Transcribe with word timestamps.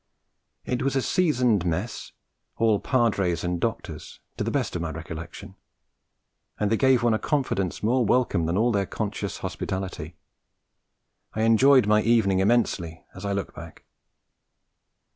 It 0.65 0.81
was 0.81 0.95
a 0.95 1.01
seasoned 1.03 1.63
mess, 1.63 2.11
all 2.57 2.79
padres 2.79 3.43
and 3.43 3.59
doctors, 3.61 4.19
to 4.35 4.43
the 4.43 4.49
best 4.49 4.75
of 4.75 4.81
my 4.81 4.89
recollection; 4.89 5.53
and 6.59 6.71
they 6.71 6.77
gave 6.77 7.03
one 7.03 7.13
a 7.13 7.19
confidence 7.19 7.83
more 7.83 8.03
welcome 8.03 8.47
than 8.47 8.57
all 8.57 8.71
their 8.71 8.87
conscious 8.87 9.37
hospitality. 9.45 10.15
I 11.35 11.43
enjoy 11.43 11.81
my 11.83 12.01
evening 12.01 12.39
immensely 12.39 13.05
as 13.13 13.25
I 13.25 13.33
look 13.33 13.53
back. 13.53 13.83